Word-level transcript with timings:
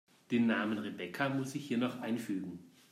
Den 0.31 0.47
Namen 0.47 0.79
Rebecca 0.79 1.29
muss 1.29 1.53
ich 1.53 1.67
hier 1.67 1.77
noch 1.77 2.01
einfügen. 2.01 2.57